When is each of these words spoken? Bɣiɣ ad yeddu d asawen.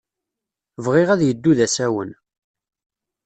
Bɣiɣ 0.85 1.09
ad 1.11 1.21
yeddu 1.23 1.51
d 1.57 1.59
asawen. 1.65 2.11